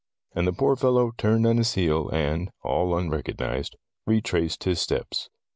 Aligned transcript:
And 0.33 0.47
the 0.47 0.51
poor 0.51 0.75
fellow 0.75 1.11
turned 1.15 1.45
on 1.45 1.57
his 1.57 1.75
heel 1.75 2.09
and, 2.09 2.49
all 2.63 2.97
unrecognized, 2.97 3.75
retraced 4.07 4.63
his 4.63 4.81
steps. 4.81 5.29